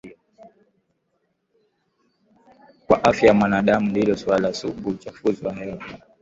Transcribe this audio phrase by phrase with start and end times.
[2.87, 5.97] kwa afya ya wanadamu ndilo suala sugu uchafuzi wa hewa pia